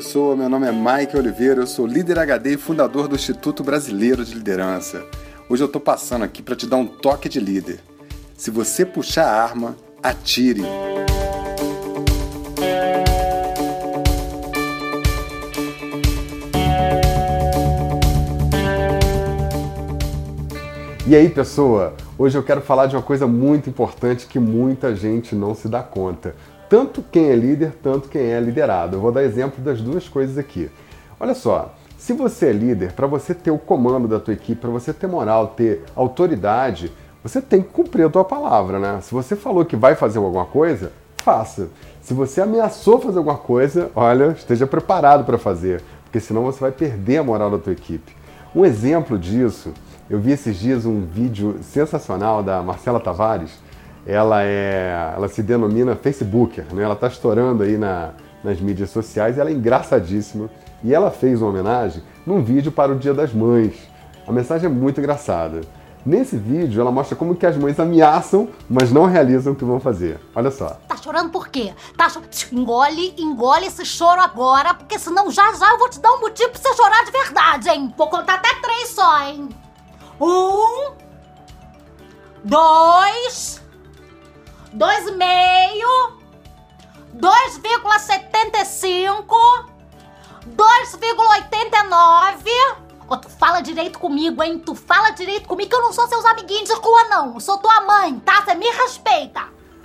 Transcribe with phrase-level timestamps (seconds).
[0.00, 4.24] pessoa, meu nome é Mike Oliveira, eu sou líder HD e fundador do Instituto Brasileiro
[4.24, 5.04] de Liderança.
[5.46, 7.80] Hoje eu tô passando aqui para te dar um toque de líder.
[8.34, 10.62] Se você puxar a arma, atire.
[21.06, 21.94] E aí, pessoa?
[22.16, 25.82] Hoje eu quero falar de uma coisa muito importante que muita gente não se dá
[25.82, 26.34] conta.
[26.70, 28.96] Tanto quem é líder, tanto quem é liderado.
[28.96, 30.70] Eu vou dar exemplo das duas coisas aqui.
[31.18, 34.70] Olha só, se você é líder, para você ter o comando da tua equipe, para
[34.70, 36.92] você ter moral, ter autoridade,
[37.24, 39.00] você tem que cumprir a tua palavra, né?
[39.02, 41.68] Se você falou que vai fazer alguma coisa, faça.
[42.00, 46.70] Se você ameaçou fazer alguma coisa, olha, esteja preparado para fazer, porque senão você vai
[46.70, 48.16] perder a moral da tua equipe.
[48.54, 49.74] Um exemplo disso
[50.08, 53.52] eu vi esses dias um vídeo sensacional da Marcela Tavares.
[54.06, 56.82] Ela é, ela se denomina Facebooker, né?
[56.82, 58.10] Ela está estourando aí na,
[58.42, 59.38] nas mídias sociais.
[59.38, 60.50] Ela é engraçadíssima
[60.82, 63.74] e ela fez uma homenagem num vídeo para o Dia das Mães.
[64.26, 65.60] A mensagem é muito engraçada.
[66.04, 69.78] Nesse vídeo, ela mostra como que as mães ameaçam, mas não realizam o que vão
[69.78, 70.18] fazer.
[70.34, 70.78] Olha só.
[70.88, 71.74] Tá chorando por quê?
[71.94, 72.22] Tá cho...
[72.52, 76.50] Engole, engole esse choro agora, porque senão já já eu vou te dar um motivo
[76.50, 77.94] pra você chorar de verdade, hein?
[77.98, 79.50] Vou contar até três só, hein?
[80.18, 80.92] Um,
[82.44, 83.59] dois,
[84.72, 86.12] dois e meio,
[87.12, 89.36] dois vírgula setenta e cinco,
[90.46, 92.50] dois vírgula oitenta e nove.
[93.08, 94.58] Oh, tu fala direito comigo, hein?
[94.58, 97.34] Tu fala direito comigo que eu não sou seus amiguinhos de rua, não.
[97.34, 98.42] Eu sou tua mãe, tá?
[98.42, 99.42] Você me respeita.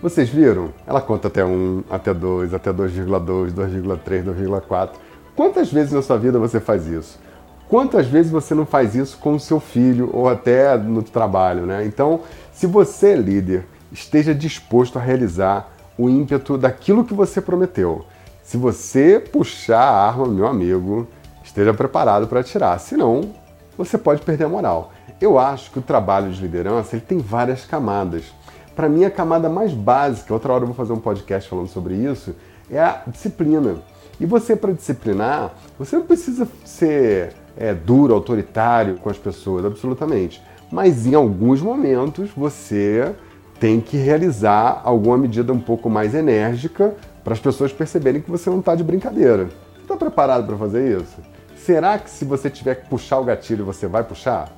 [0.00, 0.72] Vocês viram?
[0.86, 4.90] Ela conta até 1, até 2, até 2,2, 2,3, 2,4.
[5.34, 7.18] Quantas vezes na sua vida você faz isso?
[7.68, 11.84] Quantas vezes você não faz isso com o seu filho ou até no trabalho, né?
[11.84, 12.20] Então,
[12.52, 18.04] se você é líder, esteja disposto a realizar o ímpeto daquilo que você prometeu.
[18.42, 21.06] Se você puxar a arma, meu amigo,
[21.42, 23.34] esteja preparado para atirar, senão
[23.76, 24.92] você pode perder a moral.
[25.20, 28.24] Eu acho que o trabalho de liderança ele tem várias camadas.
[28.76, 31.94] Para mim, a camada mais básica, outra hora eu vou fazer um podcast falando sobre
[31.94, 32.34] isso,
[32.70, 33.76] é a disciplina.
[34.20, 40.42] E você, para disciplinar, você não precisa ser é, duro, autoritário com as pessoas, absolutamente.
[40.70, 43.14] Mas em alguns momentos você
[43.60, 48.48] tem que realizar alguma medida um pouco mais enérgica para as pessoas perceberem que você
[48.48, 49.48] não está de brincadeira.
[49.80, 51.16] Está preparado para fazer isso?
[51.56, 54.48] Será que se você tiver que puxar o gatilho, você vai puxar?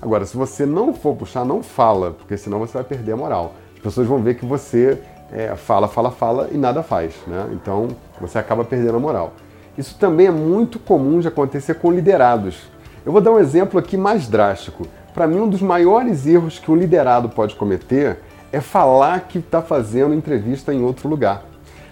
[0.00, 3.54] Agora, se você não for puxar, não fala, porque senão você vai perder a moral.
[3.76, 5.00] As pessoas vão ver que você
[5.32, 7.48] é, fala, fala, fala e nada faz, né?
[7.52, 7.88] Então
[8.20, 9.32] você acaba perdendo a moral.
[9.76, 12.68] Isso também é muito comum de acontecer com liderados.
[13.06, 14.86] Eu vou dar um exemplo aqui mais drástico.
[15.14, 18.18] Para mim, um dos maiores erros que um liderado pode cometer
[18.52, 21.44] é falar que está fazendo entrevista em outro lugar.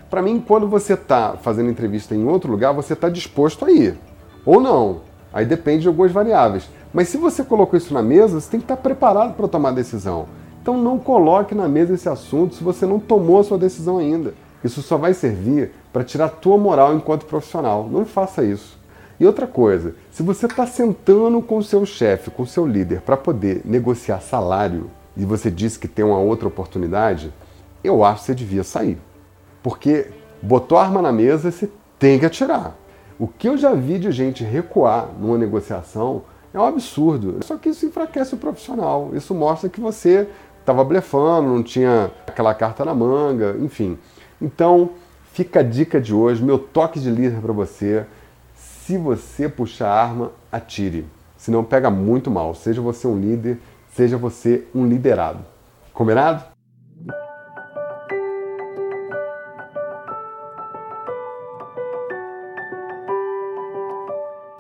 [0.09, 3.99] Para mim, quando você está fazendo entrevista em outro lugar, você está disposto a ir.
[4.45, 5.01] Ou não.
[5.33, 6.69] Aí depende de algumas variáveis.
[6.93, 9.71] Mas se você colocou isso na mesa, você tem que estar tá preparado para tomar
[9.71, 10.27] a decisão.
[10.63, 14.35] Então não coloque na mesa esse assunto se você não tomou a sua decisão ainda.
[14.65, 17.89] Isso só vai servir para tirar a tua moral enquanto profissional.
[17.91, 18.79] Não faça isso.
[19.19, 23.01] E outra coisa, se você está sentando com o seu chefe, com o seu líder,
[23.01, 27.33] para poder negociar salário e você disse que tem uma outra oportunidade,
[27.83, 28.99] eu acho que você devia sair.
[29.63, 30.09] Porque
[30.43, 32.77] botou a arma na mesa, você tem que atirar.
[33.19, 37.39] O que eu já vi de gente recuar numa negociação é um absurdo.
[37.45, 39.11] Só que isso enfraquece o profissional.
[39.15, 40.29] Isso mostra que você
[40.61, 43.99] estava blefando, não tinha aquela carta na manga, enfim.
[44.41, 44.91] Então,
[45.37, 48.07] Fica a dica de hoje, meu toque de líder para você.
[48.55, 51.05] Se você puxar a arma, atire.
[51.37, 52.55] Senão pega muito mal.
[52.55, 53.59] Seja você um líder,
[53.97, 55.39] seja você um liderado.
[55.95, 56.45] Combinado?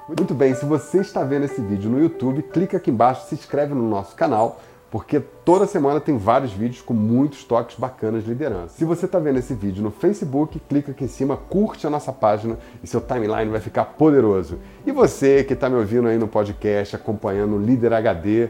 [0.08, 3.74] Muito bem, se você está vendo esse vídeo no YouTube, clica aqui embaixo, se inscreve
[3.74, 4.58] no nosso canal
[4.90, 8.78] porque toda semana tem vários vídeos com muitos toques bacanas de liderança.
[8.78, 12.12] Se você está vendo esse vídeo no Facebook, clica aqui em cima, curte a nossa
[12.12, 14.58] página e seu timeline vai ficar poderoso.
[14.86, 18.48] E você que está me ouvindo aí no podcast, acompanhando o Líder HD,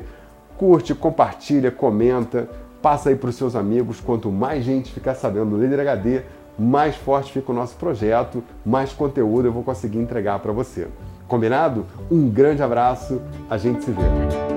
[0.57, 2.49] curte, compartilha, comenta,
[2.83, 4.01] passa aí para os seus amigos.
[4.01, 6.23] Quanto mais gente ficar sabendo do Líder HD,
[6.59, 10.89] mais forte fica o nosso projeto, mais conteúdo eu vou conseguir entregar para você.
[11.29, 11.85] Combinado?
[12.11, 13.21] Um grande abraço,
[13.51, 14.56] a gente se vê.